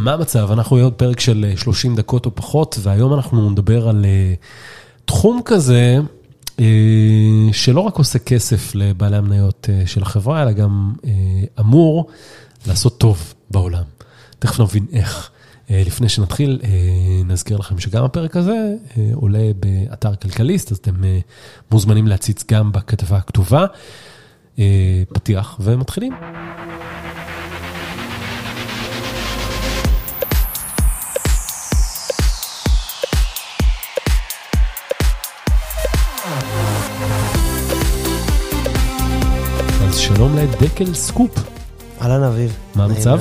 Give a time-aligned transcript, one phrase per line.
[0.00, 0.50] מה המצב?
[0.52, 4.06] אנחנו עוד פרק של 30 דקות או פחות, והיום אנחנו נדבר על
[5.04, 5.98] תחום כזה,
[7.52, 10.92] שלא רק עושה כסף לבעלי המניות של החברה, אלא גם
[11.60, 12.06] אמור
[12.66, 13.82] לעשות טוב בעולם.
[14.38, 15.30] תכף נבין איך.
[15.70, 16.60] לפני שנתחיל,
[17.26, 18.74] נזכיר לכם שגם הפרק הזה
[19.14, 20.94] עולה באתר כלכליסט, אז אתם
[21.70, 23.66] מוזמנים להציץ גם בכתבה הכתובה.
[25.12, 26.12] פתיח ומתחילים.
[40.20, 41.30] שלום לדקל סקופ.
[42.00, 42.56] אהלן אביב.
[42.74, 43.20] מה המצב?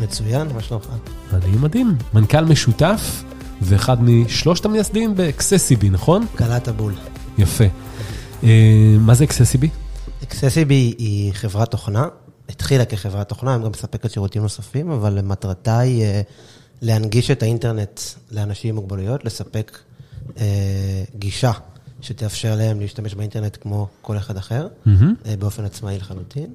[0.00, 0.86] מצוין, מה שלומך?
[1.32, 1.96] אני מדהים.
[2.14, 3.24] מנכ"ל משותף
[3.60, 6.26] ואחד משלושת המייסדים ב accessiBe, נכון?
[6.36, 6.94] קלעת בול.
[7.38, 7.64] יפה.
[8.98, 9.68] מה זה אקססיבי?
[10.22, 12.08] אקססיבי היא חברת תוכנה,
[12.48, 16.04] התחילה כחברת תוכנה, הם גם מספקת שירותים נוספים, אבל מטרתה היא
[16.80, 19.78] להנגיש את האינטרנט לאנשים עם מוגבלויות, לספק
[21.18, 21.52] גישה
[22.02, 24.68] שתאפשר להם להשתמש באינטרנט כמו כל אחד אחר,
[25.38, 26.46] באופן עצמאי לחלוטין.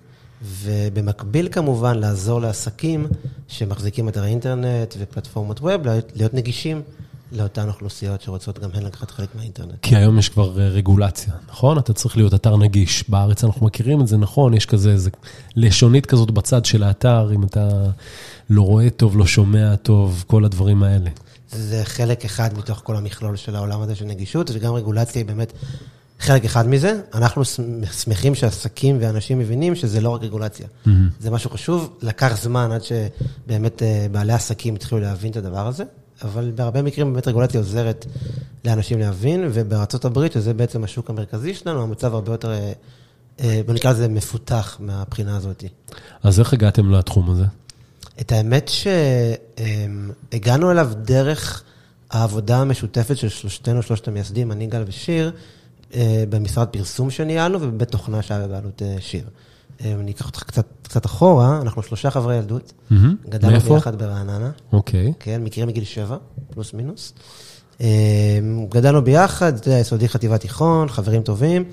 [0.43, 3.07] ובמקביל כמובן לעזור לעסקים
[3.47, 5.81] שמחזיקים אתרי אינטרנט ופלטפורמות ווב,
[6.15, 6.81] להיות נגישים
[7.31, 9.73] לאותן אוכלוסיות שרוצות גם הן לקחת חלק מהאינטרנט.
[9.81, 11.77] כי היום יש כבר רגולציה, נכון?
[11.77, 13.09] אתה צריך להיות אתר נגיש.
[13.09, 14.53] בארץ אנחנו מכירים את זה, נכון?
[14.53, 15.09] יש כזה איזה
[15.55, 17.69] לשונית כזאת בצד של האתר, אם אתה
[18.49, 21.09] לא רואה טוב, לא שומע טוב, כל הדברים האלה.
[21.51, 25.53] זה חלק אחד מתוך כל המכלול של העולם הזה של נגישות, וגם רגולציה היא באמת
[26.19, 27.01] חלק אחד מזה.
[27.13, 27.45] אנחנו
[27.91, 30.67] שמחים שעסקים ואנשים מבינים שזה לא רק רגולציה.
[31.19, 33.81] זה משהו חשוב, לקח זמן עד שבאמת
[34.11, 35.83] בעלי עסקים התחילו להבין את הדבר הזה.
[36.23, 38.05] אבל בהרבה מקרים באמת רגולציה עוזרת
[38.65, 42.51] לאנשים להבין, ובארצות הברית, שזה בעצם השוק המרכזי שלנו, המצב הרבה יותר,
[43.37, 45.63] בוא נקרא לזה מפותח מהבחינה הזאת.
[46.23, 47.43] אז איך הגעתם לתחום הזה?
[48.21, 48.71] את האמת
[50.31, 51.63] שהגענו אליו דרך
[52.11, 55.31] העבודה המשותפת של שלושתנו, שלושת המייסדים, אני, גל ושיר,
[56.29, 59.23] במשרד פרסום שניהלנו ובבית תוכנה שהיה בבעלות שיר.
[59.85, 62.73] אני אקח אותך קצת, קצת אחורה, אנחנו שלושה חברי ילדות.
[63.29, 64.51] גדלנו ביחד ברעננה.
[64.73, 65.13] אוקיי.
[65.19, 66.17] כן, מכירים מגיל שבע,
[66.53, 67.13] פלוס מינוס.
[68.69, 71.63] גדלנו ביחד, יסודי חטיבת תיכון, חברים טובים.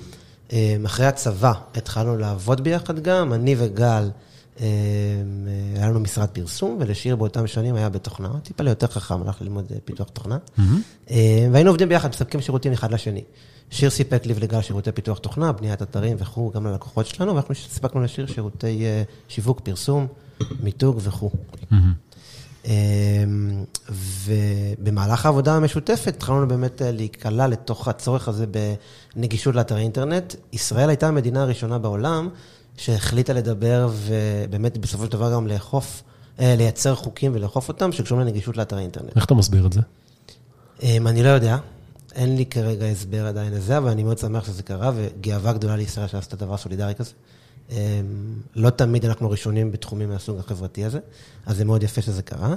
[0.85, 4.09] אחרי הצבא התחלנו לעבוד ביחד גם, אני וגל,
[5.75, 10.09] היה לנו משרד פרסום, ולשיר באותם שנים היה בתוכנה, טיפה ליותר חכם, הלך ללמוד פיתוח
[10.09, 10.37] תוכנה.
[11.51, 13.23] והיינו עובדים ביחד, מספקים שירותים אחד לשני.
[13.69, 18.01] שיר סיפק לי ולגל שירותי פיתוח תוכנה, בניית אתרים וכו', גם ללקוחות שלנו, ואנחנו סיפקנו
[18.01, 18.83] לשיר שירותי
[19.27, 20.07] שיווק, פרסום,
[20.59, 21.29] מיתוג וכו'.
[24.77, 28.45] ובמהלך העבודה המשותפת, התחלנו באמת להיקלע לתוך הצורך הזה
[29.15, 30.35] בנגישות לאתרי אינטרנט.
[30.53, 32.29] ישראל הייתה המדינה הראשונה בעולם
[32.77, 36.03] שהחליטה לדבר, ובאמת בסופו של דבר גם לאכוף,
[36.39, 39.15] לייצר חוקים ולאכוף אותם, שקשורים לנגישות לאתרי אינטרנט.
[39.15, 39.81] איך אתה מסביר את זה?
[40.83, 41.57] אני לא יודע.
[42.15, 46.07] אין לי כרגע הסבר עדיין לזה, אבל אני מאוד שמח שזה קרה, וגאווה גדולה לישראל
[46.07, 47.11] שעשתה דבר סולידרי כזה.
[48.55, 50.99] לא תמיד אנחנו ראשונים בתחומים מהסוג החברתי הזה,
[51.45, 52.55] אז זה מאוד יפה שזה קרה.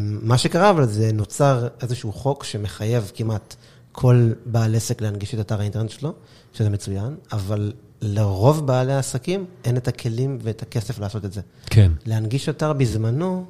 [0.00, 3.56] מה שקרה, אבל זה נוצר איזשהו חוק שמחייב כמעט
[4.00, 6.12] כל בעל עסק להנגיש את אתר האינטרנט שלו,
[6.52, 7.72] שזה מצוין, אבל
[8.02, 11.40] לרוב בעלי העסקים אין את הכלים ואת הכסף לעשות את זה.
[11.66, 11.92] כן.
[12.06, 13.44] להנגיש אתר בזמנו,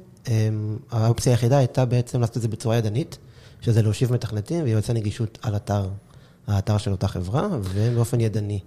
[0.91, 3.17] האופציה היחידה הייתה בעצם לעשות את זה בצורה ידנית.
[3.61, 5.87] שזה להושיב מתכנתים ויועצי נגישות על אתר,
[6.47, 8.59] האתר של אותה חברה, ובאופן ידני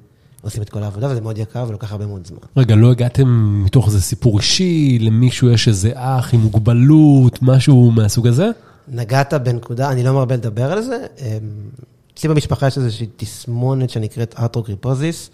[0.43, 2.39] עושים את כל העבודה, וזה מאוד יקר ולוקח הרבה מאוד זמן.
[2.57, 8.27] רגע, לא הגעתם מתוך איזה סיפור אישי, למישהו יש איזה אח עם מוגבלות, משהו מהסוג
[8.27, 8.51] הזה?
[8.89, 11.07] נגעת בנקודה, אני לא מרבה לדבר על זה.
[12.15, 15.31] אצלי במשפחה יש איזושהי תסמונת שנקראת ארטרוגריפוזיס,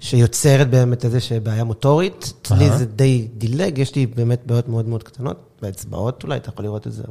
[0.00, 2.32] שיוצרת באמת איזושהי בעיה מוטורית.
[2.42, 6.64] אצלי זה די דילג, יש לי באמת בעיות מאוד מאוד קטנות, באצבעות אולי, אתה יכול
[6.64, 7.02] לראות את זה,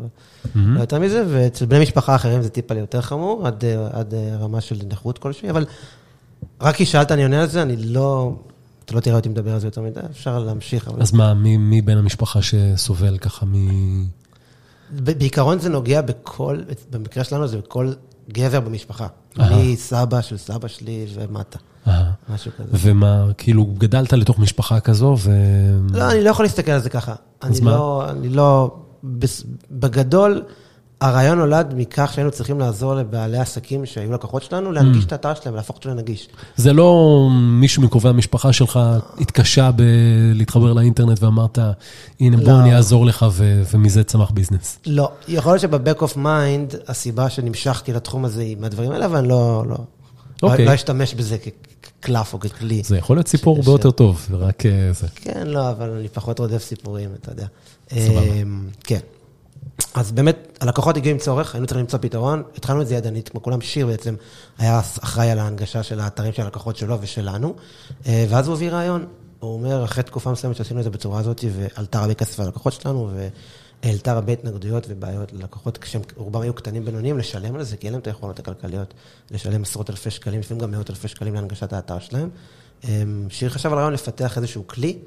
[0.56, 3.48] לא יותר מזה, ואצל בני משפחה אחרים זה טיפה יותר חמור,
[3.92, 5.66] עד רמה של נכות כלשהי, אבל
[6.62, 8.36] רק כי שאלת, אני עונה על זה, אני לא,
[8.92, 10.90] אתה לא תראה אותי מדבר על זה יותר מדי, אפשר להמשיך.
[11.00, 13.56] אז מה, מי בין המשפחה שסובל ככה מ...
[14.90, 16.58] בעיקרון זה נוגע בכל,
[16.92, 17.92] במקרה שלנו זה בכל
[18.30, 19.08] גבר במשפחה.
[19.40, 21.60] אני סבא של סבא שלי ומטה.
[22.30, 22.70] משהו כזה.
[22.74, 25.32] ומה, כאילו, גדלת לתוך משפחה כזו ו...
[25.94, 27.16] לא, אני לא יכול להסתכל על זה ככה.
[27.42, 28.10] אז מה?
[28.10, 28.78] אני לא...
[29.72, 30.44] בגדול,
[31.02, 35.56] הרעיון נולד מכך שהיינו צריכים לעזור לבעלי עסקים שהיו לקוחות שלנו, להנגיש את האתר שלהם,
[35.56, 36.28] להפוך אותו לנגיש.
[36.56, 38.80] זה לא מישהו מקרובי המשפחה שלך
[39.20, 41.60] התקשה בלהתחבר לאינטרנט ואמרת,
[42.20, 43.26] הנה בוא אני אעזור לך,
[43.72, 44.80] ומזה צמח business.
[44.86, 49.18] לא, יכול להיות שב back of mind, הסיבה שנמשכתי לתחום הזה היא מהדברים האלה, אבל
[49.18, 49.64] אני לא...
[50.44, 50.66] אוקיי.
[50.66, 52.82] לא אשתמש בזה כקלף או ככלי.
[52.86, 55.08] זה יכול להיות סיפור הרבה יותר טוב, רק אה, זה.
[55.16, 57.46] כן, לא, אבל אני פחות רודף סיפורים, אתה יודע.
[57.90, 58.22] סבבה.
[58.22, 59.00] אמ, כן.
[59.94, 63.42] אז באמת, הלקוחות הגיעו עם צורך, היינו צריכים למצוא פתרון, התחלנו את זה ידנית, כמו
[63.42, 64.16] כולם, שיר בעצם
[64.58, 67.56] היה אחראי על ההנגשה של האתרים של הלקוחות שלו ושלנו,
[68.08, 69.06] אה, ואז הוא הביא רעיון.
[69.40, 73.10] הוא אומר, אחרי תקופה מסוימת שעשינו את זה בצורה הזאת, ועלתה הרבה כסף ללקוחות שלנו,
[73.84, 77.94] והעלתה הרבה התנגדויות ובעיות ללקוחות, כשהם רובם היו קטנים בינוניים, לשלם על זה, כי אין
[77.94, 78.94] להם את היכולות הכלכליות,
[79.32, 82.30] לשלם עשרות אלפי שקלים, לפעמים גם מאות אלפי שקלים להנגשת האתר שלהם.
[82.84, 84.98] אמ, שיר חשב על הרעיון לפתח איזשהו כלי,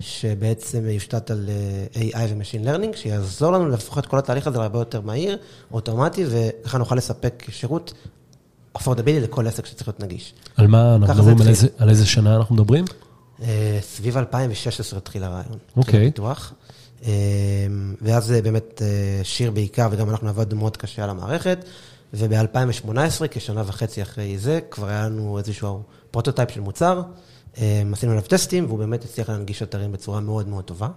[0.00, 1.48] שבעצם יושתת על
[1.96, 5.38] אה, AI ו-Machine Learning, שיעזור לנו להפוך את כל התהליך הזה להרבה יותר מהיר,
[5.72, 7.92] אוטומטי, וככה נוכל לספק שירות
[8.78, 8.88] affordability
[9.22, 10.34] לכל עסק שצריך להיות נגיש.
[10.56, 11.48] על מה אנחנו זה מדברים, על.
[11.48, 12.84] איזה- על איזה שנה אנחנו מדברים?
[13.42, 15.58] אה, סביב 2016 התחיל הרעיון.
[15.76, 16.02] אוקיי.
[16.06, 16.52] הפיתוח.
[17.04, 17.10] אה,
[18.02, 18.82] ואז אה, באמת
[19.22, 21.64] שיר בעיקר, וגם אנחנו עבדנו מאוד קשה על המערכת.
[22.14, 22.88] וב-2018,
[23.30, 27.02] כשנה וחצי אחרי זה, כבר היה לנו איזשהו prototype של מוצר.
[27.58, 30.88] אה, עשינו עליו טסטים, והוא באמת הצליח להנגיש אתרים בצורה מאוד מאוד טובה.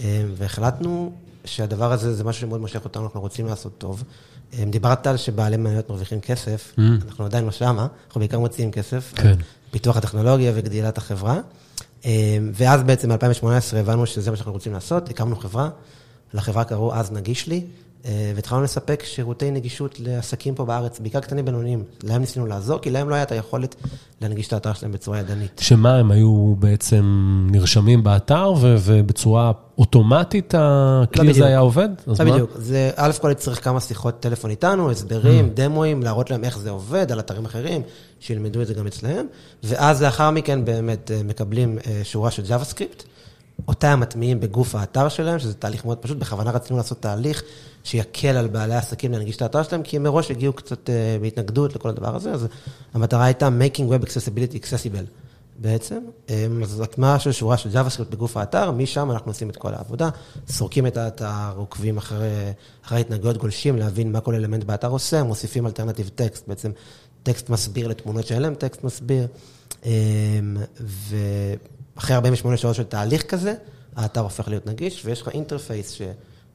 [0.00, 1.12] אה, והחלטנו
[1.44, 4.04] שהדבר הזה זה משהו שמאוד מושך אותנו, אנחנו רוצים לעשות טוב.
[4.58, 6.80] אה, דיברת על שבעלי מניות מרוויחים כסף, Mm.
[7.06, 9.12] אנחנו עדיין לא שמה, אנחנו בעיקר מוציאים כסף.
[9.16, 9.34] כן.
[9.70, 11.40] פיתוח הטכנולוגיה וגדילת החברה.
[12.54, 15.68] ואז בעצם ב-2018 הבנו שזה מה שאנחנו רוצים לעשות, הקמנו חברה,
[16.34, 17.64] לחברה קראו אז נגיש לי,
[18.04, 21.84] והתחלנו לספק שירותי נגישות לעסקים פה בארץ, בעיקר קטנים בינוניים.
[22.02, 23.74] להם ניסינו לעזור, כי להם לא הייתה היכולת
[24.20, 25.60] להנגיש את האתר שלהם בצורה ידנית.
[25.64, 27.04] שמה, הם היו בעצם
[27.50, 31.46] נרשמים באתר, ובצורה אוטומטית הכלי לא הזה.
[31.46, 31.88] היה עובד?
[32.06, 32.32] אז לא מה?
[32.32, 34.92] בדיוק, זה א' כל צריך כמה שיחות טלפון איתנו, Mm.
[34.92, 37.82] הסברים, דמואים, להראות להם איך זה עובד על אתרים אחרים,
[38.20, 39.26] שילמדו את זה גם אצלהם,
[39.64, 43.02] ואז לאחר מכן באמת אה, מקבלים אה, שורה של JavaScript,
[43.68, 47.42] אותה הם מטמיעים בגוף האתר שלהם, שזה תהליך מאוד פשוט, בכוונה רצינו לעשות תהליך
[47.88, 51.74] שיקל על בעלי העסקים להנגיש את האתר שלהם, כי הם מראש הגיעו קצת אה, בהתנגדות
[51.74, 52.46] לכל הדבר הזה, אז
[52.94, 55.06] המטרה הייתה making web accessibility accessible.
[55.60, 55.98] בעצם,
[56.62, 60.08] אז הטמעה של שורה של JavaScript בגוף האתר, משם אנחנו עושים את כל העבודה,
[60.48, 62.28] סורקים את האתר, עוקבים אחרי,
[62.84, 66.70] אחרי התנהגויות גולשים, להבין מה כל אלמנט באתר עושה, מוסיפים alternative text, בעצם
[67.22, 69.26] טקסט מסביר לתמונות שאין להם טקסט מסביר,
[69.86, 69.90] אה,
[71.96, 73.54] ואחרי 48 שעות של תהליך כזה,
[73.96, 75.90] האתר הופך להיות נגיש, ויש לך interface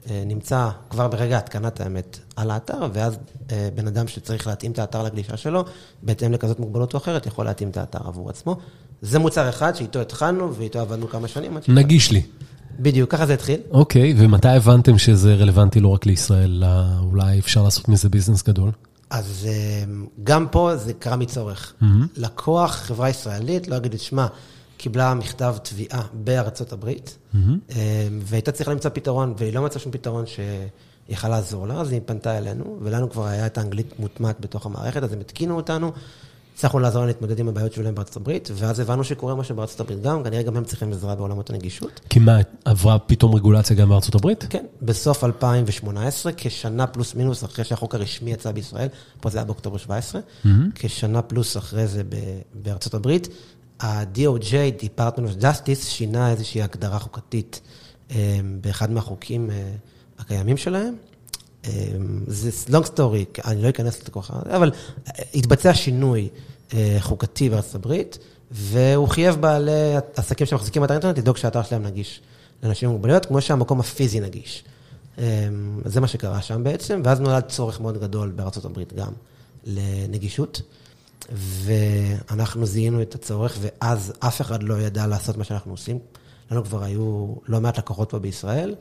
[0.08, 3.18] שנמצא כבר ברגע התקנת האמת על האתר, ואז
[3.52, 5.64] אה, בן אדם שצריך להתאים את האתר לגלישה שלו,
[6.04, 8.58] בהתאם לכזאת מוגבלות או אחרת, יכול להתאים את האתר עבור עצמו.
[9.02, 11.58] זה מוצר אחד שאיתו התחלנו ואיתו עבדנו כמה שנים.
[11.68, 12.22] נגיש לי.
[12.80, 13.60] בדיוק, ככה זה התחיל.
[13.72, 16.68] אוקיי, ומתי הבנתם שזה רלוונטי לא רק לישראל, אלא
[17.00, 18.72] אולי אפשר לעשות מזה ביזנס גדול?
[19.10, 19.84] אז אה,
[20.24, 21.74] גם פה זה קרה מצורך.
[22.18, 24.28] לקוח, חברה ישראלית, לא אגיד את שמה,
[24.84, 30.26] קיבלה מכתב תביעה בארצות הברית, אה, והייתה צריכה למצוא פתרון, והיא לא מצאה שום פתרון
[30.26, 35.04] שיכל לעזור לה, אז היא פנתה אלינו, ולנו כבר היה את האנגלית מוטמעת בתוך המערכת,
[35.04, 35.92] אז הם התקינו אותנו,
[36.56, 40.02] הצלחנו לעזור להם להתמודד עם הבעיות שלהם בארצות הברית, ואז הבנו שקורה משהו בארצות הברית
[40.02, 42.02] גם, כנראה גם הם צריכים עזרה בעולמות הנגישות.
[42.10, 44.46] כי מה, עברה פתאום רגולציה גם בארצות הברית?
[44.50, 48.88] כן, בסוף 2018, כשנה פלוס מינוס אחרי שהחוק הרשמי יצא בישראל,
[49.22, 50.22] פה זה היה באוקטובר 17,
[50.76, 52.04] כשנה פלוס אחרי זה
[52.54, 53.28] בארצות הברית,
[53.84, 54.54] ה-DOJ,
[54.84, 57.62] Department of Justice, שינה איזושהי הגדרה חוקתית
[58.12, 59.72] אה, באחד מהחוקים אה,
[60.20, 60.96] הקיימים שלהם.
[61.66, 61.72] אה,
[62.28, 64.72] זה long story, אני לא אכנס לתוכך, אבל
[65.08, 66.30] אה, התבצע שינוי
[67.00, 68.18] חוקתי בארצות הברית,
[68.52, 72.22] והוא חייב בעלי עסקים שמחזיקים באתר אינטרנט לדאוג שהאתר שלהם נגיש
[72.64, 74.64] לאנשים עם מוגבלויות, כמו שהמקום הפיזי נגיש.
[75.86, 79.12] זה מה שקרה שם בעצם, ואז נולד צורך מאוד גדול בארצות הברית גם
[79.66, 80.62] לנגישות,
[81.32, 86.00] ואנחנו זיהינו את הצורך, ואז אף אחד לא ידע לעשות מה שאנחנו עושים.
[86.52, 88.76] לנו כבר היו לא מעט לקוחות פה בישראל,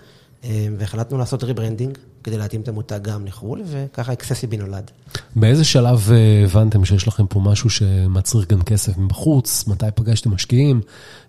[0.44, 4.90] אה, והחלטנו לעשות rebranding כדי להתאים את המותג גם לחו"ל, וככה accessiBe נולד.
[5.36, 9.64] באיזה שלב אה, הבנתם שיש לכם פה משהו שמצריך גם כסף מבחוץ?
[9.66, 10.80] מתי פגשתם משקיעים?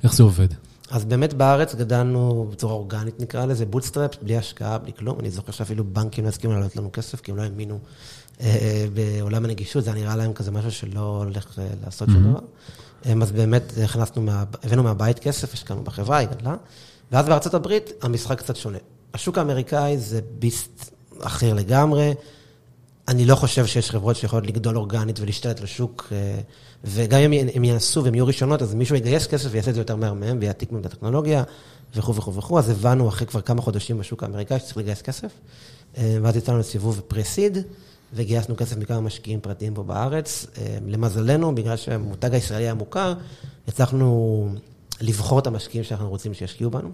[0.03, 0.47] איך זה עובד?
[0.91, 5.19] אז באמת בארץ גדלנו בצורה אורגנית, נקרא לזה, bootstrap, בלי השקעה, בלי כלום.
[5.19, 7.79] אני זוכר שאפילו בנקים לא הסכימו להעלות לנו כסף, כי הם לא האמינו
[8.41, 12.39] אה, בעולם הנגישות, זה היה נראה להם כזה משהו שלא הולך אה, לעשות שום דבר.
[13.05, 16.55] אה, אז באמת הכנסנו, הבאנו מהבית כסף, השקענו בחברה, היא גדלה.
[17.11, 18.77] ואז בארצות הברית המשחק קצת שונה.
[19.13, 22.13] השוק האמריקאי זה ביסט אחר לגמרי.
[23.07, 26.39] אני לא חושב שיש חברות שיכולות לגדול אורגנית ולהשתלט לשוק, אה,
[26.83, 29.95] וגם אם הם ינסו והם יהיו ראשונות, אז מישהו יגייס כסף ויעשה את זה יותר
[29.95, 31.43] מהר מהם ויעתיק מהם את הטכנולוגיה
[31.95, 35.31] וכו' וכו' וכו', אז הבנו אחרי כבר כמה חודשים בשוק האמריקאי שצריך לגייס כסף,
[35.97, 37.57] אה, ואז יצאנו לסיבוב פרסיד,
[38.13, 40.45] וגייסנו כסף מכמה משקיעים פרטיים פה בארץ.
[40.57, 43.13] אה, למזלנו, בגלל שהמותג הישראלי היה מוכר,
[43.67, 44.49] הצלחנו
[45.01, 46.91] לבחור את המשקיעים שאנחנו רוצים שישקיעו בנו.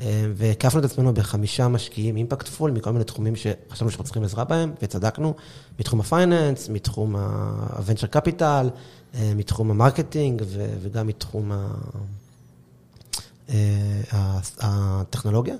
[0.00, 4.72] אה, והקפנו את עצמנו בחמישה משקיעים impactful מכל מיני תחומים שחשבנו שאנחנו צריכים עזרה בהם,
[4.82, 5.34] וצדקנו,
[5.78, 8.42] מתחום ה-finance, מתחום ה-venture capital,
[9.14, 10.42] אה, מתחום ה-marketing
[10.82, 11.68] וגם מתחום ה...
[13.50, 15.54] אה, הטכנולוגיה.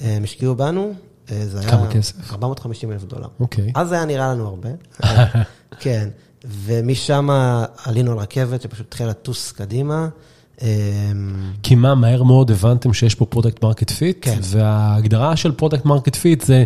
[0.00, 0.92] הם השקיעו בנו,
[1.28, 1.70] זה היה...
[1.70, 2.32] כמה כסף?
[2.32, 3.28] 450 אלף דולר.
[3.40, 3.72] אוקיי.
[3.74, 4.68] אז זה היה נראה לנו הרבה.
[5.80, 6.08] כן,
[6.44, 7.28] ומשם
[7.84, 10.08] עלינו על רכבת שפשוט התחילה לטוס קדימה.
[10.62, 10.66] אמ,
[11.62, 14.18] כי מה, מהר מאוד הבנתם שיש פה product market fit?
[14.20, 14.38] כן.
[14.42, 16.64] וההגדרה של product market fit זה,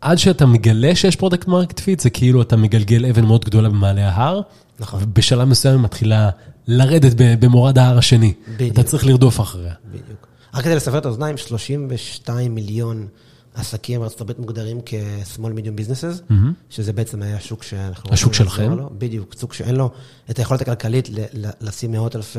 [0.00, 4.08] עד שאתה מגלה שיש product market fit, זה כאילו אתה מגלגל אבן מאוד גדולה במעלה
[4.08, 4.40] ההר.
[4.80, 5.00] נכון.
[5.02, 6.30] ובשלב מסוים היא מתחילה
[6.66, 8.32] לרדת במורד ההר השני.
[8.54, 8.72] בדיוק.
[8.72, 9.72] אתה צריך לרדוף אחריה.
[9.90, 10.26] בדיוק.
[10.54, 13.06] רק כדי לסבר את האוזניים, 32 מיליון
[13.54, 16.34] עסקים בארצות הברית מוגדרים כ-small medium businesses, mm-hmm.
[16.70, 18.12] שזה בעצם היה השוק שאנחנו...
[18.12, 18.76] השוק שלכם?
[18.98, 19.90] בדיוק, שוק שאין לו
[20.30, 22.38] את היכולת הכלכלית ל- לשים מאות אלפי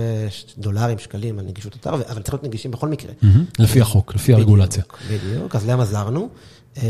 [0.57, 3.11] דולרים, שקלים על נגישות אתר, אבל צריך להיות נגישים בכל מקרה.
[3.21, 3.63] Mm-hmm.
[3.63, 4.83] לפי החוק, לפי הרגולציה.
[5.05, 6.29] בדיוק, בדיוק, אז להם עזרנו.
[6.77, 6.83] אמ,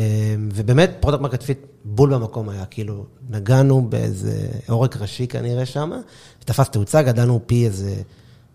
[0.53, 5.91] ובאמת, product market fit בול במקום היה, כאילו, נגענו באיזה עורק ראשי כנראה שם,
[6.45, 7.95] תפס תאוצה, גדלנו פי איזה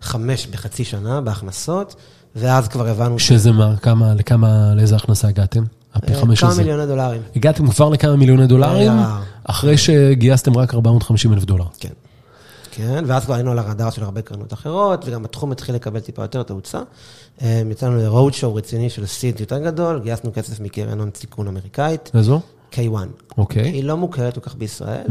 [0.01, 1.95] חמש בחצי שנה בהכנסות.
[2.37, 3.19] ואז כבר הבנו...
[3.19, 5.65] שזה מה, כמה, לכמה, לאיזה הכנסה הגעתם?
[5.95, 6.63] הפי אה, חמש כמה הזה.
[6.63, 7.23] מיליוני דולרים.
[7.37, 11.65] הגעתם כבר לכמה מיליוני דולרים, היה- אחרי שגייסתם רק 450 אלף דולר.
[11.81, 11.89] כן.
[12.71, 16.23] כן, ואז כבר היינו על הרדאר של הרבה קרנות אחרות, וגם התחום התחיל לקבל טיפה
[16.23, 16.79] יותר תאוצה.
[17.43, 22.41] אה, יצאנו show רציני של סיד יותר גדול, גייסנו כסף מקרן הון סיכון אמריקאית, איזו?
[22.75, 22.95] K1.
[23.39, 23.69] אוקיי.
[23.69, 25.07] היא לא מוכרת כל כך בישראל.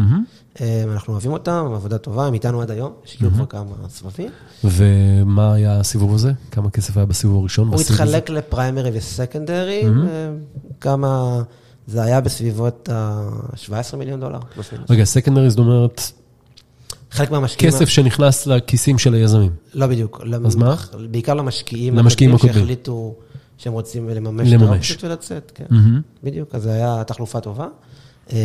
[0.61, 4.29] אה, אנחנו אוהבים אותם, עבודה טובה, הם איתנו עד היום, השקיעו כבר כמה סבבים.
[4.63, 6.31] ומה היה הסיבוב הזה?
[6.51, 7.67] כמה כסף היה בסיבוב הראשון?
[7.67, 7.81] הוא?
[7.81, 9.91] התחלק לפריימרי וסקנדרי, אה,
[10.81, 11.41] כמה,
[11.87, 14.39] זה היה בסביבות ה-17 מיליון דולר.
[14.89, 16.01] רגע, סקנדרי זאת אומרת,
[17.11, 17.73] חלק מהמשקיעים...
[17.73, 19.51] כסף שנכנס לכיסים של היזמים.
[19.73, 20.21] לא בדיוק.
[20.45, 20.75] אז מה?
[21.11, 21.95] בעיקר למשקיעים.
[21.95, 22.53] למשקיעים הקודמים.
[22.53, 23.15] שהחליטו
[23.59, 24.69] שהם רוצים לממש את לממש.
[24.69, 25.65] האופציות ולצאת, כן.
[25.69, 26.01] מהמם.
[26.23, 27.67] בדיוק, אז זו הייתה תחלופה טובה.
[28.31, 28.37] אמ,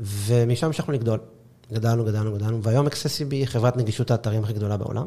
[0.00, 1.18] ומשם המשכנו לגדול.
[1.72, 5.06] גדלנו, גדלנו, גדלנו, והיום אקססיבי היא חברת נגישות האתרים הכי גדולה בעולם.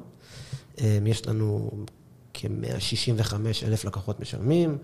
[0.81, 1.71] אמ, יש לנו
[2.33, 3.33] כ-165
[3.65, 4.77] אלף לקוחות משלמים,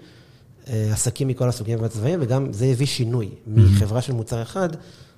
[0.67, 3.29] אה, עסקים מכל הסוגים והצבעים, וגם זה הביא שינוי.
[3.47, 4.69] מחברה של מוצר אחד,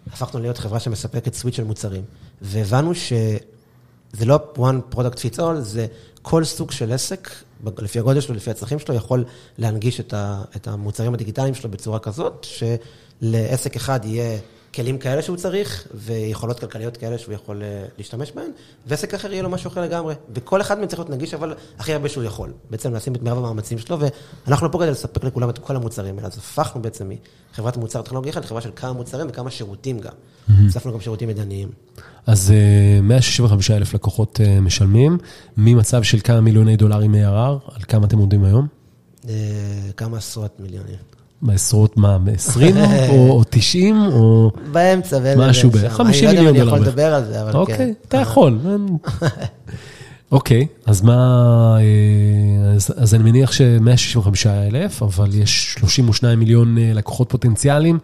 [0.07, 2.03] הפכנו להיות חברה שמספקת סוויץ' של מוצרים.
[2.41, 5.87] והבנו שזה לא one product fits all, זה
[6.23, 7.29] כל סוג של עסק,
[7.77, 9.25] לפי הגודל שלו, לפי הצרכים שלו, יכול
[9.57, 12.47] להנגיש את, המוצרים הדיגיטליים שלו בצורה כזאת,
[13.21, 14.39] שלעסק אחד יהיה
[14.75, 18.51] כלים כאלה שהוא צריך, ויכולות כלכליות כאלה שהוא יכול אה, להשתמש בהן,
[18.87, 20.15] ועסק אחר יהיה לו משהו אחר לגמרי.
[20.35, 22.53] וכל אחד מהם צריך להיות נגיש, אבל הכי הרבה שהוא יכול.
[22.69, 23.97] בעצם לשים את מרב המאמצים שלו,
[24.47, 26.27] ואנחנו פה כדי לספק לכולם את כל המוצרים האלה.
[26.27, 27.11] אז הפכנו בעצם
[27.53, 30.13] מחברת מוצר טכנולוגי אחד לחברה של כמה מוצרים וכמה שירותים גם.
[30.63, 31.69] הוספנו גם שירותים ידניים.
[32.27, 35.17] אז אה, 165 אלף לקוחות אה, משלמים,
[35.57, 38.67] ממצב של כמה מיליוני דולרים ARR, על כמה אתם עומדים היום?
[39.29, 39.33] אה,
[39.97, 40.95] כמה עשרות מיליונים.
[41.43, 42.75] בעשרות מה, 20
[43.09, 44.51] או או 90 או...
[44.71, 46.03] באמצע, ואין משהו לזה בערך, שם.
[46.03, 46.89] 50 אני לא יודע מיליון אם אני יכול דולר.
[46.89, 47.57] לדבר על זה, אבל כן.
[47.57, 48.59] אוקיי, אתה יכול.
[50.31, 56.91] אוקיי, אז מה, אה, אז, אז אני מניח ש-165 אלף, אבל יש 32 מיליון אה,
[56.93, 57.99] לקוחות פוטנציאליים,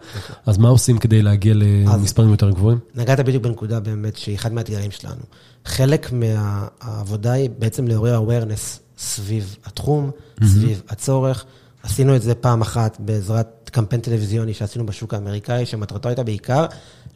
[0.46, 2.78] אז מה עושים כדי להגיע למספרים יותר גבוהים?
[2.94, 5.22] נגעת בדיוק בנקודה באמת שהיא אחד מהאתגרים שלנו.
[5.64, 10.10] חלק מהעבודה היא בעצם לעורר awareness סביב התחום,
[10.44, 11.44] סביב הצורך.
[11.82, 16.66] עשינו את זה פעם אחת בעזרת קמפיין טלוויזיוני שעשינו בשוק האמריקאי, שמטרתו הייתה בעיקר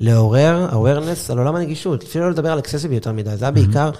[0.00, 2.02] לעורר awareness על עולם הנגישות.
[2.02, 3.90] אפילו לא לדבר על אקססיבי יותר מדי, זה היה בעיקר,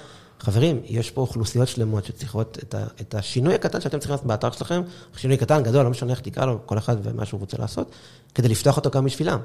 [0.40, 4.50] חברים, יש פה אוכלוסיות שלמות שצריכות את, ה, את השינוי הקטן שאתם צריכים לעשות באתר
[4.50, 4.83] שלכם,
[5.16, 7.90] שינוי קטן, גדול, לא משנה איך תקרא לו, כל אחד ומה שהוא רוצה לעשות,
[8.35, 9.38] כדי לפתוח אותו גם בשבילם.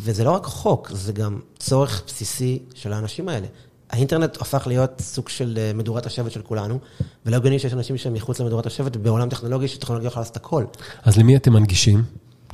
[0.00, 3.46] וזה לא רק חוק, זה גם צורך בסיסי של האנשים האלה.
[3.94, 6.78] האינטרנט הפך להיות סוג של אה, מדורת השבט של כולנו,
[7.26, 10.64] ולא הגיוני שיש אנשים שהם מחוץ למדורת השבט בעולם טכנולוגי, שטכנולוגיה יכולה לעשות הכל.
[11.04, 12.02] אז למי אתם מנגישים?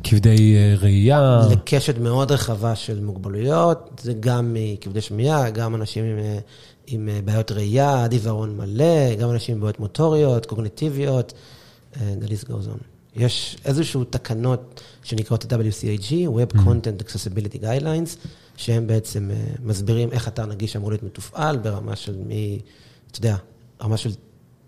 [0.05, 1.41] כבדי אה, ראייה?
[1.51, 6.39] לקשת מאוד רחבה של מוגבלויות, זה גם מכבדי שמיעה, גם אנשים עם, אה,
[6.87, 11.33] עם בעיות ראייה, עד עיוורון מלא, גם אנשים עם בעיות מוטוריות, קוגניטיביות,
[11.95, 12.83] the list goes on.
[13.17, 18.17] יש איזשהו תקנות שנקראות WCAG, Web Content Accessibility Guidelines,
[18.61, 22.59] שהם בעצם אה, מסבירים איך אתר נגיש אמור להיות מתופעל ברמה של מי,
[23.11, 23.37] אתה יודע,
[23.83, 24.11] רמה של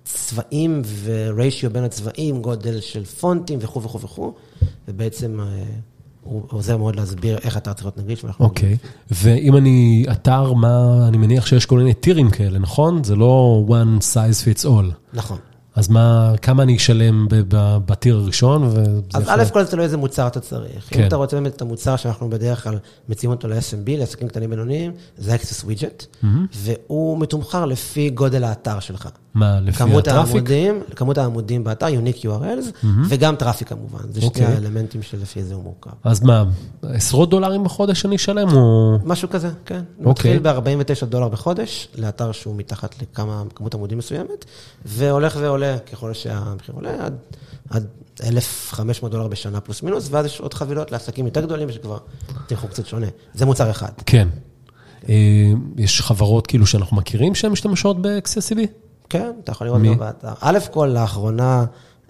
[0.04, 4.34] צבעים וריישיו בין הצבעים, גודל של פונטים וכו' וכו' וכו',
[4.88, 5.64] ובעצם אה,
[6.22, 8.25] הוא עוזר מאוד להסביר איך אתר צריך להיות נגיש.
[8.40, 8.76] אוקיי,
[9.11, 13.04] ואם אני אתר, מה, אני מניח שיש כל מיני טירים כאלה, נכון?
[13.04, 15.14] זה לא one size fits all.
[15.14, 15.38] נכון.
[15.75, 17.26] אז מה, כמה אני אשלם
[17.87, 18.64] בטיר הראשון?
[19.14, 20.87] אז א' כל זה תלוי איזה מוצר אתה צריך.
[20.88, 21.00] כן.
[21.00, 24.93] אם אתה רוצה באמת את המוצר שאנחנו בדרך כלל מציעים אותו ל-SMB, לעסקים קטנים בינוניים,
[25.19, 29.09] זה accessWidget, והוא מתומחר לפי גודל האתר שלך.
[29.34, 30.35] מה, לפי כמות ה-traffic?
[30.34, 34.12] העמודים, כמות העמודים באתר, Unique URLs, וגם traffic כמובן.
[34.12, 34.46] זה שני אוקיי.
[34.46, 35.90] האלמנטים שלפי זה הוא מורכב.
[36.04, 36.44] אז מה,
[36.82, 38.98] עשרות דולרים בחודש אני אשלם, או...
[39.04, 39.82] משהו כזה, כן.
[40.04, 40.38] אוקיי.
[40.38, 44.44] מתחיל ב-49 דולר בחודש, לאתר שהוא מתחת לכמה, כמות עמודים מסוימת,
[44.84, 47.16] והולך ועולה ככל שהמחיר עולה, עד,
[47.70, 47.86] עד
[48.24, 51.98] 1,500 דולר בשנה פלוס מינוס, ואז יש עוד חבילות לעסקים יותר גדולים, שכבר
[52.46, 53.06] תמחור קצת שונה.
[53.34, 53.90] זה מוצר אחד.
[54.06, 54.28] כן.
[55.08, 58.81] אה, יש חברות כאילו שאנחנו מכירים שהן משתמשות ב-accessiBe?
[59.12, 59.88] כן, אתה יכול לראות מי?
[59.88, 60.33] גם באתר.
[60.40, 61.64] א' כל, לאחרונה,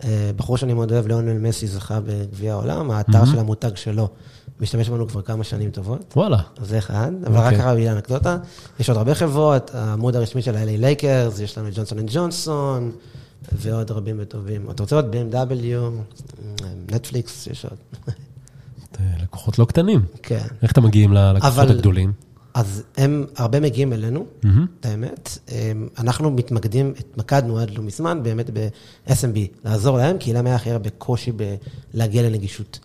[0.04, 4.08] אה, בחור שאני מאוד אוהב, ליאונל מסי, זכה בגביע העולם, האתר של המותג שלו
[4.60, 6.12] משתמש בנו כבר כמה שנים טובות.
[6.16, 6.38] וואלה.
[6.62, 7.58] זה אחד, אבל רק אוקיי.
[7.58, 8.38] ככה בגלל אנקדוטה.
[8.80, 12.90] יש עוד הרבה חברות, העמוד הרשמי של ה-LA Lakers, יש לנו ג'ונסון אנד ג'ונסון,
[13.52, 14.70] ועוד רבים וטובים.
[14.70, 15.74] אתה רוצה עוד BMW,
[16.90, 17.76] נטפליקס, יש עוד.
[19.00, 20.04] אה, לקוחות לא קטנים.
[20.22, 20.46] כן.
[20.62, 22.12] איך אתם מגיעים ללקוחות אבל- הגדולים?
[22.54, 24.66] אז הם, הרבה מגיעים אלינו, מהמם.
[24.80, 25.38] את האמת.
[25.48, 30.70] הם- אנחנו מתמקדים, התמקדנו עד לא מזמן באמת ב-SMB, לעזור להם, כי להם היה הכי
[30.70, 31.32] הרבה קושי
[31.94, 32.78] להגיע לנגישות.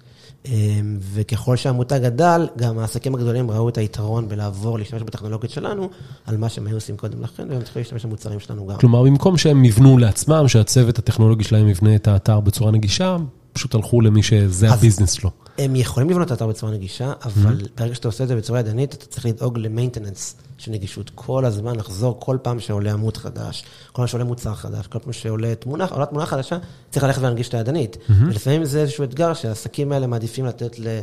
[0.45, 5.89] הם, וככל שהמותג גדל, גם העסקים הגדולים ראו את היתרון בלעבור, להשתמש בטכנולוגיות שלנו,
[6.25, 8.77] על מה שהם היו עושים קודם לכן, והם התחילו להשתמש במוצרים שלנו גם.
[8.77, 13.17] כלומר, במקום שהם יבנו לעצמם, שהצוות הטכנולוגי שלהם יבנה את האתר בצורה נגישה,
[13.53, 15.29] פשוט הלכו למי שזה אז- הביזנס שלו.
[15.57, 18.93] הם יכולים לבנות את האתר בצורה נגישה, אבל ברגע שאתה עושה את זה בצורה ידנית,
[18.93, 21.11] אתה צריך לדאוג למיינטננס של נגישות.
[21.15, 25.13] כל הזמן לחזור, כל פעם שעולה עמוד חדש, כל פעם שעולה מוצר חדש, כל פעם
[25.13, 26.57] שעולה תמונה, עולה תמונה חדשה,
[26.91, 27.97] צריך ללכת ולהנגיש את הידנית.
[28.27, 30.99] ולפעמים זה איזשהו אתגר שהעסקים האלה מעדיפים לתת ל-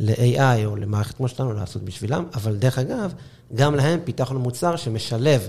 [0.00, 3.12] ל-AI או למערכת כמו שלנו לעשות בשבילם, אבל דרך אגב,
[3.54, 5.48] גם להם פיתחנו מוצר שמשלב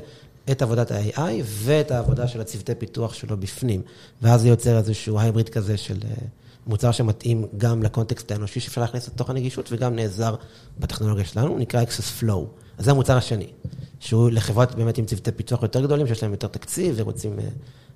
[0.52, 3.82] את עבודת ה-AI ואת העבודה של הצוותי פיתוח שלו בפנים.
[4.22, 6.16] ואז זה יוצר איזשהו הייבריד כזה של אה,
[6.68, 10.36] מוצר שמתאים גם לקונטקסט האנושי שאפשר להכניס לתוך הנגישות, וגם נעזר
[10.80, 12.46] בטכנולוגיה שלנו, הוא נקרא Access Flow.
[12.78, 13.48] אז זה המוצר השני,
[14.00, 17.46] שהוא לחברות באמת עם צוותי פיתוח יותר גדולים, שיש להם יותר תקציב ורוצים אה,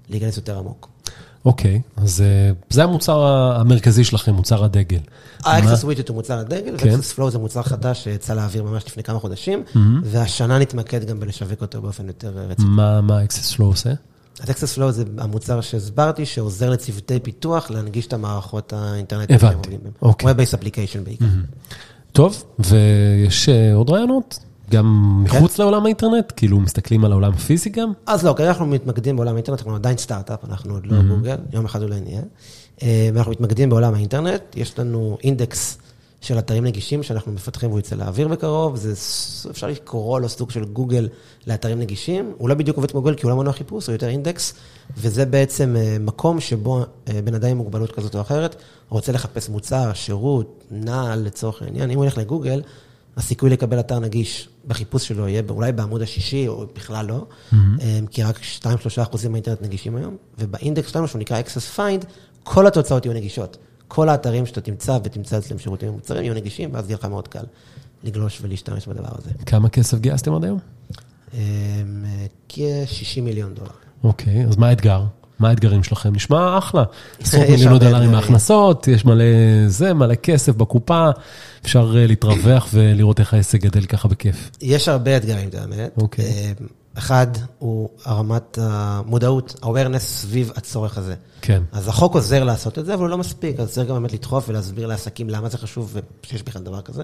[0.10, 0.90] להיכנס יותר עמוק.
[1.46, 5.00] אוקיי, אז אה, זה המוצר המרכזי שלכם, מוצר הדגל.
[5.46, 6.90] ה-Access Widget הוא מוצר הדגל, כן.
[6.90, 9.64] ו-Access Flow זה מוצר חדש שיצא לאוויר ממש לפני כמה חודשים,
[10.04, 12.70] והשנה נתמקד גם בלשווק אותו באופן יותר אה, רציני.
[12.70, 13.90] מה מה Access Flow עושה?
[14.42, 19.78] Access Flow זה המוצר שהסברתי, שעוזר לצוותי פיתוח להנגיש את המערכות האינטרנטיות שהם הבנתי.
[20.02, 20.32] אוקיי.
[20.32, 21.26] Web-based application בעיקר.
[22.12, 24.40] טוב, ויש אה, עוד רעיונות?
[24.72, 26.34] גם מחוץ לעולם האינטרנט?
[26.36, 27.92] כאילו, מסתכלים על העולם הפיזי גם?
[28.06, 31.66] אז לא, כרגע אנחנו מתמקדים בעולם האינטרנט, אנחנו עדיין סטארט-אפ, אנחנו עוד לא גוגל, יום
[31.66, 32.22] אחד אולי נהיה.
[32.84, 35.78] אה, ואנחנו מתמקדים בעולם האינטרנט, יש לנו אינדקס
[36.22, 38.92] של אתרים נגישים שאנחנו מפתחים והוא יצא לאוויר בקרוב, זה,
[39.50, 41.10] אפשר לקרוא לו סוג של גוגל
[41.48, 44.08] לאתרים נגישים, הוא לא בדיוק עובד כמו גוגל כי הוא לא מנוע חיפוש, הוא יותר
[44.08, 44.54] אינדקס,
[44.98, 48.56] וזה בעצם אה, מקום שבו אה, בן אדם עם מוגבלות כזאת או אחרת
[48.90, 52.62] רוצה לחפש מוצר, שירות, נעל לצורך העניין, אם הוא ילך לגוגל,
[53.18, 57.56] הסיכוי לקבל אתר נגיש בחיפוש שלו יהיה אולי בעמוד השישי, או בכלל לא, mm-hmm.
[58.12, 58.68] כי רק 2-3
[59.02, 62.06] אחוזים מהאינטרנט נגישים היום, ובאינדקס שלנו, שהוא נקרא Access Find,
[62.44, 63.58] כל התוצאות יהיו נגישות.
[63.94, 67.44] כל האתרים שאתה תמצא ותמצא אצלם שירותים ומוצרים יהיו נגישים, ואז יהיה לך מאוד קל
[68.04, 69.30] לגלוש ולהשתמש בדבר הזה.
[69.46, 70.60] כמה כסף גייסתם עד היום?
[71.34, 71.40] אמ,
[72.50, 73.70] כ-60 מיליון דולר.
[74.04, 75.04] אוקיי, אז מה האתגר?
[75.40, 76.16] מה האתגרים שלכם?
[76.16, 76.84] נשמע אחלה.
[77.22, 78.12] עשרות הרבה דולרים.
[78.12, 79.24] מהכנסות, יש מלא
[79.68, 81.10] זה, מלא כסף בקופה,
[81.66, 84.52] אפשר אה, להתרווח ולראות איך העסק גדל ככה בכיף.
[84.62, 85.92] יש הרבה אתגרים, את האמת.
[85.98, 86.54] אוקיי.
[86.98, 87.28] אחד
[87.60, 91.16] הוא הרמת המודעות, ה-awareness סביב הצורך הזה.
[91.42, 91.64] כן.
[91.72, 94.50] אז החוק עוזר לעשות את זה, אבל הוא לא מספיק, אז צריך גם באמת לדחוף
[94.50, 97.04] ולהסביר לעסקים למה זה חשוב ושיש בכלל דבר כזה.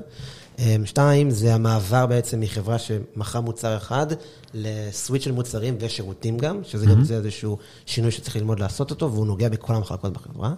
[0.59, 4.07] אמ, שתיים, זה המעבר בעצם מחברה שמכרה מוצר אחד
[4.53, 9.27] לסוויץ' של מוצרים ושירותים גם, שזה גם זה איזשהו שינוי שצריך ללמוד לעשות אותו, והוא
[9.27, 10.53] נוגע בכל המחלקות בחברה.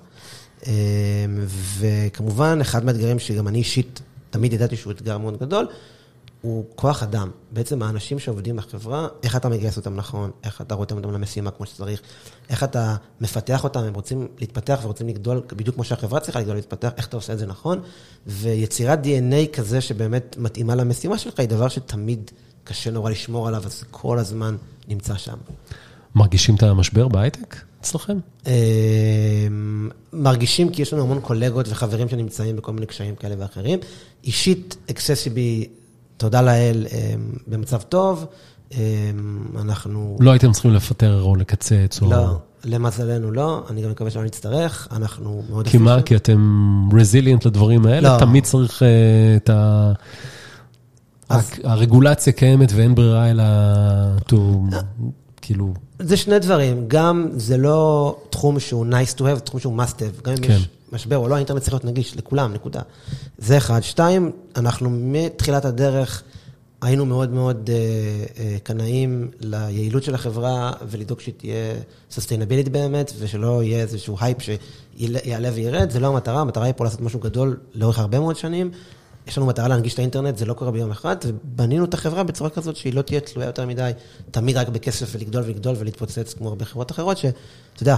[0.67, 0.71] אמ,
[1.79, 5.67] וכמובן, אחד מהאתגרים שגם אני אישית תמיד ידעתי שהוא אתגר מאוד גדול,
[6.41, 7.29] הוא כוח אדם.
[7.51, 11.65] בעצם האנשים שעובדים בחברה, איך אתה מגייס אותם נכון, איך אתה רותם אותם למשימה כמו
[11.65, 12.01] שצריך,
[12.49, 16.89] איך אתה מפתח אותם, הם רוצים להתפתח ורוצים לגדול, בדיוק כמו שהחברה צריכה לגדול ולהתפתח,
[16.97, 17.79] איך אתה עושה את זה נכון,
[18.27, 22.31] ויצירת DNA כזה שבאמת מתאימה למשימה שלך, היא דבר שתמיד
[22.63, 24.55] קשה נורא לשמור עליו, אז כל הזמן
[24.87, 25.37] נמצא שם.
[26.15, 28.17] מרגישים את המשבר בהייטק אצלכם?
[28.47, 33.79] אמ, מרגישים כי יש לנו המון קולגות וחברים שנמצאים בכל מיני קשיים כאלה ואחרים.
[34.23, 35.67] אישית, אקססיבי,
[36.19, 38.25] תודה לאל, אמ, במצב טוב.
[38.71, 38.77] אמ,
[39.59, 40.17] אנחנו...
[40.19, 42.11] לא הייתם צריכים לפטר או לקצץ או...
[42.11, 45.67] לא, למזלנו לא, אני גם מקווה שלא נצטרך, אנחנו מאוד...
[45.67, 46.01] כי מה?
[46.01, 46.39] כי אתם
[46.99, 48.13] רזיליאנט לדברים האלה?
[48.13, 48.19] לא.
[48.19, 48.87] תמיד צריך אה,
[49.35, 49.91] את ה...
[51.29, 53.43] אז- הרגולציה קיימת ואין ברירה אלא...
[54.29, 54.75] to-
[55.49, 55.73] כאילו...
[55.99, 60.23] זה שני דברים, גם זה לא תחום שהוא nice to have, תחום שהוא must have.
[60.23, 60.53] גם אם כן.
[60.53, 62.81] יש משבר או לא, האינטרנט צריך להיות נגיש לכולם, נקודה.
[63.37, 63.81] זה אחד.
[63.81, 66.23] שתיים, אנחנו מתחילת הדרך
[66.81, 71.73] היינו מאוד מאוד uh, קנאים ליעילות של החברה ולדאוג שהיא תהיה
[72.11, 77.01] sustainability באמת, ושלא יהיה איזשהו הייפ שיעלה וירד, זה לא המטרה, המטרה היא פה לעשות
[77.01, 78.71] משהו גדול לאורך הרבה מאוד שנים.
[79.27, 82.49] יש לנו מטרה להנגיש את האינטרנט, זה לא קורה ביום אחד, ובנינו את החברה בצורה
[82.49, 83.91] כזאת שהיא לא תהיה תלויה יותר מדי,
[84.31, 87.33] תמיד רק בכסף ולגדול ולגדול ולהתפוצץ כמו הרבה חברות אחרות, שאתה
[87.81, 87.95] יודע,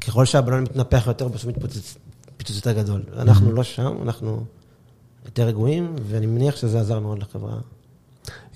[0.00, 1.96] ככל שהבלון מתנפח יותר, בסוף מתפוצץ
[2.36, 3.02] פיצוץ יותר גדול.
[3.18, 4.44] אנחנו לא שם, אנחנו
[5.24, 7.58] יותר רגועים, ואני מניח שזה עזר מאוד לחברה.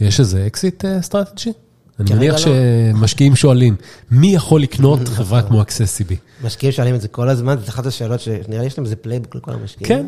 [0.01, 1.53] יש איזה exit strategy?
[2.01, 2.39] אני מניח לא.
[2.39, 3.77] שמשקיעים שואלים,
[4.11, 6.17] מי יכול לקנות חברה כמו accessiBe?
[6.45, 9.35] משקיעים שואלים את זה כל הזמן, זו אחת השאלות שנראה לי יש להם איזה playbook
[9.35, 9.89] לכל המשקיעים.
[9.89, 10.07] כן.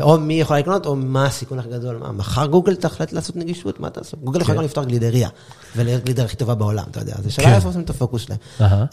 [0.00, 1.96] או מי יכול לקנות, או מה הסיכון הכי גדול.
[1.96, 3.80] מה, מחר גוגל תחליט לעשות נגישות?
[3.80, 4.16] מה תעשו?
[4.24, 4.60] גוגל יכולה כן.
[4.60, 5.28] גם לפתוח גלידריה,
[5.76, 7.14] ולהיות גלידר הכי טובה בעולם, אתה יודע.
[7.16, 7.30] זו כן.
[7.30, 8.38] שאלה איפה עושים את הפוקוס שלהם.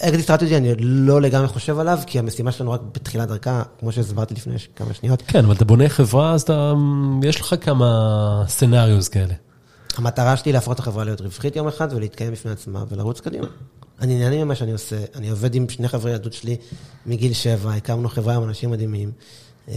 [0.01, 4.33] exit strategy, אני לא לגמרי חושב עליו, כי המשימה שלנו רק בתחילת דרכה, כמו שהסברתי
[4.33, 5.23] לפני כמה שניות.
[5.27, 6.45] כן, אבל אתה בונה חברה, אז
[7.23, 9.33] יש לך כמה סצנריוס כאלה.
[9.97, 13.47] המטרה שלי להפוך את החברה להיות רווחית יום אחד ולהתקיים בפני עצמה ולרוץ קדימה.
[14.01, 16.57] אני נהנה ממה שאני עושה, אני עובד עם שני חברי ילדות שלי
[17.05, 19.11] מגיל שבע, הקמנו חברה עם אנשים מדהימים.
[19.69, 19.75] אה,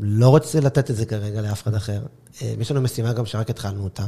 [0.00, 2.00] לא רוצה לתת את זה כרגע לאף אחד אחר.
[2.42, 4.06] אה, יש לנו משימה גם שרק התחלנו אותה.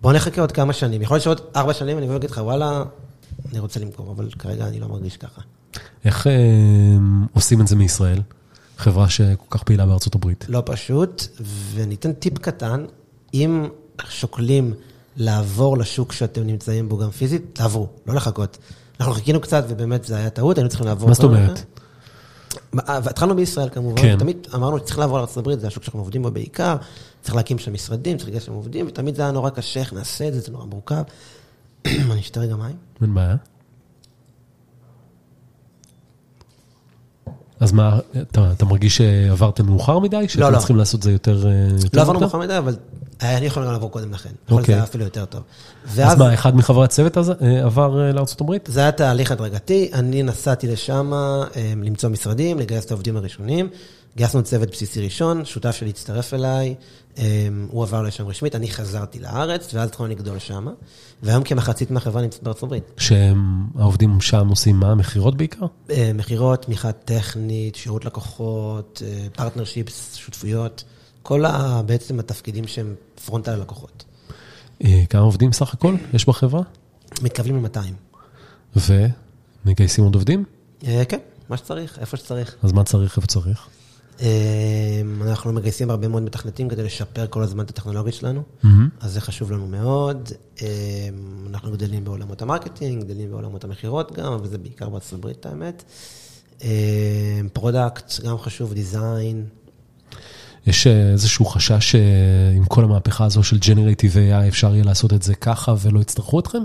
[0.00, 1.02] בואו נחכה עוד כמה שנים.
[1.02, 2.84] יכול להיות שעוד ארבע שנים אני אבוא להגיד לך, וואלה,
[3.50, 5.40] אני רוצה למכור, אבל כרגע אני לא מרגיש ככה.
[6.04, 6.32] איך אה,
[7.32, 8.20] עושים את זה מישראל?
[8.78, 10.46] חברה שכל כך פעילה בארצות הברית.
[10.48, 11.26] לא פשוט,
[11.74, 12.84] וניתן טיפ קטן,
[13.34, 13.68] אם
[14.08, 14.74] שוקלים
[15.16, 18.58] לעבור לשוק שאתם נמצאים בו גם פיזית, תעברו, לא לחכות.
[19.00, 21.08] אנחנו חיכינו קצת, ובאמת זה היה טעות, היינו צריכים לעבור...
[21.08, 21.79] מה זאת אומרת?
[22.72, 24.18] מה- והתחלנו בישראל כמובן, כן.
[24.18, 26.76] תמיד אמרנו שצריך לעבור לארה"ב, זה השוק שאנחנו עובדים בו בעיקר,
[27.22, 30.28] צריך להקים שם משרדים, צריך לגייס שם עובדים, ותמיד זה היה נורא קשה, איך נעשה
[30.28, 31.02] את זה, זה נורא מורכב.
[31.86, 32.76] אני אשתה רגע מים.
[33.02, 33.36] אין בעיה.
[37.60, 40.28] אז מה, אתה, אתה מרגיש שעברתם מאוחר מדי?
[40.28, 40.58] שאתם לא.
[40.58, 41.46] צריכים לעשות את זה יותר...
[41.46, 41.52] אה,
[41.84, 42.20] יותר לא עברנו?
[42.20, 42.76] מאוחר מדי, אבל
[43.22, 44.28] אני יכול גם לעבור קודם לכן.
[44.44, 44.64] יכול להיות אוקיי.
[44.64, 45.42] שזה היה אפילו יותר טוב.
[45.84, 48.68] אז ואז מה, אחד מחברי הצוות הזה אה, עבר אה, הברית?
[48.72, 51.42] זה היה תהליך הדרגתי, אני נסעתי לשם אה,
[51.84, 53.68] למצוא משרדים, לגייס את העובדים הראשונים.
[54.16, 56.74] גייסנו צוות בסיסי ראשון, שותף שלי הצטרף אליי,
[57.18, 60.66] אה, הוא עבר לשם רשמית, אני חזרתי לארץ, ואז התחלנו לגדול שם.
[61.22, 62.84] והיום כמחצית מהחברה נמצאת בארצות הברית.
[62.96, 64.94] שהעובדים שם עושים מה?
[64.94, 65.66] מכירות בעיקר?
[65.90, 70.84] אה, מכירות, תמיכה טכנית, שירות לקוחות, partnerships, שותפויות,
[71.22, 72.94] כל ה, בעצם התפקידים שהם
[73.24, 74.04] front על הלקוחות.
[74.84, 76.62] אה, כמה עובדים סך הכל יש בחברה?
[77.22, 78.80] מתקרבים ל-200.
[79.64, 80.44] ומגייסים עוד עובדים?
[80.86, 81.18] אה, כן,
[81.48, 82.56] מה שצריך, איפה שצריך.
[82.62, 83.68] אז מה צריך, איפה צריך?
[84.20, 88.42] אה, אנחנו מגייסים הרבה מאוד מתכנתים כדי לשפר כל הזמן את הטכנולוגיה שלנו,
[89.00, 90.28] אז זה חשוב לנו מאוד.
[90.62, 90.68] אה,
[91.50, 95.84] אנחנו גדלים בעולמות ה-marketing, גדלים בעולמות המכירות גם, אבל זה בעיקר בארצות הברית, האמת.
[96.62, 99.44] אה, product, גם חשוב, design.
[100.66, 105.22] יש אה, איזשהו חשש שעם כל המהפכה הזו של Generative AI אפשר יהיה לעשות את
[105.22, 106.62] זה ככה ולא יצטרכו אתכם?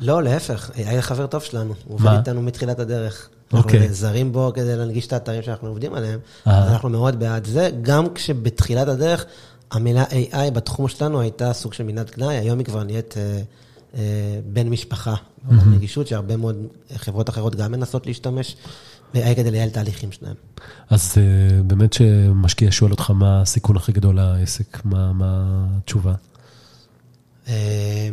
[0.00, 1.94] לא, להפך, ה-AI חבר טוב שלנו, הוא?
[1.94, 3.28] עובד איתנו מתחילת הדרך.
[3.52, 3.80] אנחנו אוקיי.
[3.80, 6.18] נעזרים בו כדי להנגיש את האתרים שאנחנו עובדים עליהם.
[6.44, 9.24] אז אנחנו מאוד בעד זה, גם כשבתחילת הדרך
[9.70, 13.40] המילה AI בתחום שלנו הייתה סוג של מילת גנאי, היום היא כבר נהיית אה,
[13.94, 14.00] אה,
[14.52, 15.14] בן משפחה,
[15.50, 16.56] נגישות, שהרבה מאוד
[16.96, 18.56] חברות אחרות גם מנסות להשתמש
[19.14, 20.34] ב-AI כדי לייעל תהליכים שלהם.
[20.90, 26.14] אז אה, באמת שמשקיע שואל אותך מה הסיכון הכי גדול לעסק, מה מה התשובה?
[27.48, 28.08] אה,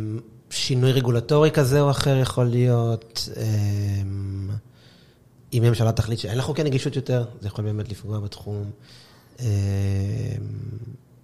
[0.50, 3.42] שינוי רגולטורי כזה או אחר יכול להיות, אה,
[5.54, 8.70] אם הממשלה תחליט שאין לה חוקי נגישות יותר, זה יכול באמת לפגוע בתחום.
[9.40, 9.46] אה,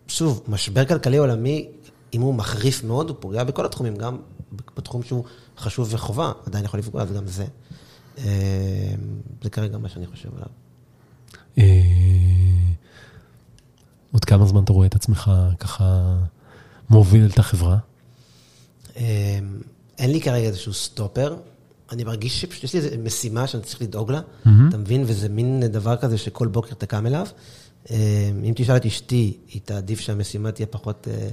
[0.08, 1.68] שוב, משבר כלכלי עולמי,
[2.14, 4.18] אם הוא מחריף מאוד, הוא פוגע בכל התחומים, גם
[4.76, 5.24] בתחום שהוא
[5.58, 7.44] חשוב וחובה, עדיין יכול לפגוע, אז גם זה.
[8.18, 8.94] אה,
[9.42, 10.48] זה כרגע מה שאני חושב עליו.
[11.58, 11.64] אה,
[14.12, 16.16] עוד כמה זמן אתה רואה את עצמך ככה
[16.90, 17.78] מוביל את החברה?
[19.98, 21.36] אין לי כרגע איזשהו סטופר.
[21.92, 24.20] אני מרגיש שפשוט יש לי איזו משימה שאני צריך לדאוג לה,
[24.68, 25.04] אתה מבין?
[25.06, 27.26] וזה מין דבר כזה שכל בוקר תקם אליו.
[27.90, 27.96] אה,
[28.44, 31.28] אם תשאל את אשתי, היא תעדיף שהמשימה תהיה פחות אה,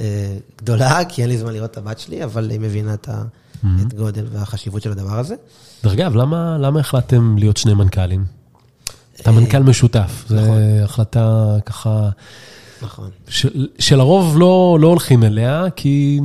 [0.00, 3.24] אה, גדולה, כי אין לי זמן לראות את הבת שלי, אבל היא מבינה את ה-
[3.82, 5.34] את גודל והחשיבות של הדבר הזה.
[5.84, 8.24] דרך אגב, למה למה החלטתם להיות שני מנכ"לים?
[9.20, 10.58] אתה מנכ"ל משותף, זו נכון.
[10.84, 12.08] החלטה ככה,
[12.82, 13.10] נכון.
[13.28, 16.20] של- שלרוב לא לא הולכים אליה, כי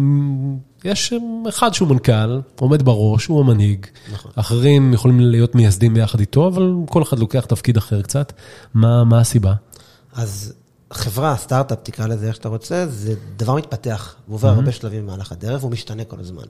[0.88, 1.14] יש
[1.50, 3.86] אחד שהוא מנכ"ל, עומד בראש, הוא המנהיג.
[4.14, 4.32] נכון.
[4.36, 8.34] אחרים יכולים להיות מייסדים ביחד איתו, אבל כל אחד לוקח תפקיד אחר קצת.
[8.74, 9.54] מה מה הסיבה?
[10.14, 10.54] אז
[10.94, 14.16] חברה, סטארט-אפ, תקרא לזה איך שאתה רוצה, זה דבר מתפתח.
[14.28, 16.46] הוא עובר הרבה שלבים במהלך הדרך, והוא משתנה כל הזמן.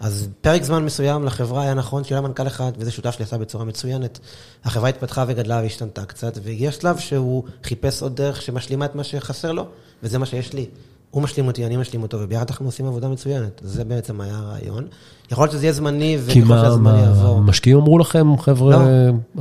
[0.00, 3.38] אז פרק זמן מסוים לחברה היה נכון שיהיה לה מנכ"ל אחד, וזה שותף שלי עשה
[3.38, 4.18] בצורה מצוינת.
[4.64, 9.52] החברה התפתחה וגדלה והשתנתה קצת, והגיע שלב שהוא חיפש עוד דרך שמשלימה את מה שחסר
[9.52, 9.66] לו,
[10.02, 10.66] וזה מה שיש לי.
[11.12, 13.60] הוא משלים אותי, אני משלים אותו, וביחד אנחנו עושים עבודה מצוינת.
[13.64, 14.86] זה בעצם היה הרעיון.
[15.30, 17.40] יכול להיות שזה יהיה זמני, כי וככל שהזמן יעבור.
[17.40, 18.82] מה, משקיעים אמרו לכם, חבר'ה, לא.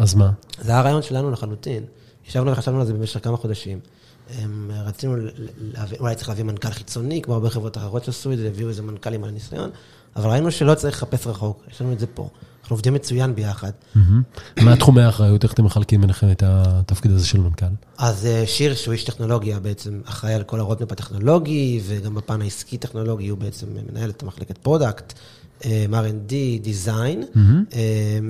[0.02, 0.32] אז מה?
[0.62, 1.84] זה היה הרעיון שלנו לחלוטין.
[2.28, 3.80] ישבנו וחשבנו על זה במשך כמה חודשים.
[4.40, 5.30] הם, רצינו, ל-
[5.74, 8.82] להביא, אולי צריך להביא מנכ"ל חיצוני, כמו הרבה חברות אחרות שעשו את זה, הביאו איזה
[8.82, 9.70] מנכ"לים בעלי ניסיון,
[10.16, 12.30] אבל ראינו שלא צריך לחפש רחוק, יש לנו את זה פה.
[12.72, 13.72] אנחנו עובדים מצוין ביחד.
[14.62, 17.66] מה תחומי האחריות, איך אתם מחלקים ביניכם את התפקיד הזה של מנכ"ל?
[17.98, 23.28] אז אה, שיר, שהוא איש טכנולוגיה, בעצם אחראי על כל ה-roadmap הטכנולוגי, וגם בפן העסקי-טכנולוגי
[23.28, 25.14] הוא בעצם מנהל את המחלקת product,
[25.62, 27.24] R&D, דיזיין,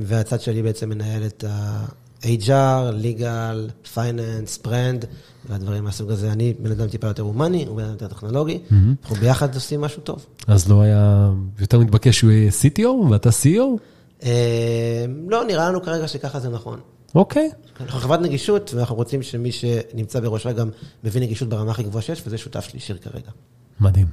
[0.04, 5.06] והצד שלי בעצם מנהל את ה-HR, legal, finance, brand,
[5.50, 6.32] והדברים מהסוג הזה.
[6.32, 8.60] אני בן אדם טיפה יותר הומני, הוא בן אדם יותר טכנולוגי,
[9.02, 10.26] אנחנו ביחד עושים משהו טוב.
[10.48, 13.80] אז לא היה יותר מתבקש שהוא יהיה CTO ואתה CEO?
[14.24, 16.80] אה, לא, נראה לנו כרגע שככה זה נכון.
[17.16, 17.50] אוקיי.
[17.82, 20.70] אנחנו חברת נגישות, ואנחנו רוצים שמי שנמצא בראשה גם
[21.04, 23.32] מבין נגישות ברמה הכי גבוהה שיש, וזה שותף שלי שיר כרגע.
[23.80, 24.08] מדהים.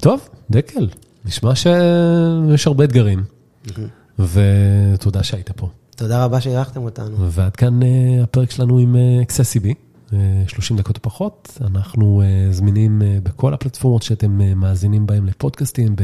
[0.00, 0.88] טוב, דקל,
[1.24, 3.24] נשמע שיש הרבה אתגרים,
[4.18, 5.68] ותודה שהיית פה.
[5.96, 7.16] תודה רבה שאירחתם אותנו.
[7.30, 9.74] ועד כאן אה, הפרק שלנו עם accessiBe,
[10.46, 11.58] 30 דקות פחות.
[11.60, 15.96] אנחנו אה, זמינים אה, בכל הפלטפורמות שאתם אה, מאזינים בהם לפודקאסטים,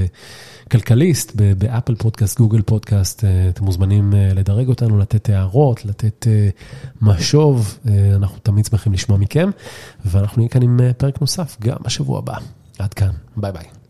[0.67, 3.25] בכלכליסט, ב-Apple Podcast, Google Podcast.
[3.49, 6.27] אתם מוזמנים לדרג אותנו, לתת הערות, לתת
[7.03, 7.79] משוב.
[8.15, 9.51] אנחנו תמיד שמחים לשמוע מכם,
[10.05, 12.37] ואנחנו נהיה כאן עם פרק נוסף גם בשבוע הבא.
[12.79, 13.84] עד כאן, ביי ביי.